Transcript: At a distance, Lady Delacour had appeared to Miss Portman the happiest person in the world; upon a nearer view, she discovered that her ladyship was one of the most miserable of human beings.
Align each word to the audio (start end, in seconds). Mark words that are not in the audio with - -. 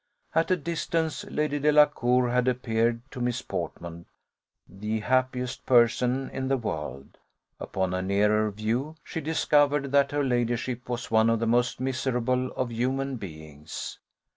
At 0.33 0.49
a 0.49 0.57
distance, 0.57 1.25
Lady 1.25 1.59
Delacour 1.59 2.31
had 2.31 2.47
appeared 2.47 3.01
to 3.11 3.21
Miss 3.21 3.43
Portman 3.43 4.07
the 4.67 5.01
happiest 5.01 5.63
person 5.67 6.27
in 6.31 6.47
the 6.47 6.57
world; 6.57 7.19
upon 7.59 7.93
a 7.93 8.01
nearer 8.01 8.49
view, 8.49 8.95
she 9.03 9.21
discovered 9.21 9.91
that 9.91 10.09
her 10.11 10.23
ladyship 10.23 10.89
was 10.89 11.11
one 11.11 11.29
of 11.29 11.39
the 11.39 11.45
most 11.45 11.79
miserable 11.79 12.47
of 12.53 12.71
human 12.71 13.17
beings. 13.17 13.99